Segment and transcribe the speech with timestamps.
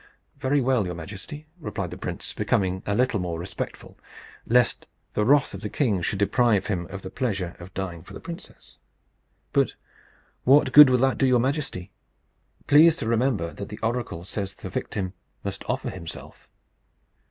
[0.39, 3.99] "Very well, your majesty," replied the prince, becoming a little more respectful,
[4.47, 8.15] lest the wrath of the king should deprive him of the pleasure of dying for
[8.15, 8.79] the princess.
[9.53, 9.75] "But
[10.43, 11.91] what good will that do your majesty?
[12.65, 16.49] Please to remember that the oracle says the victim must offer himself."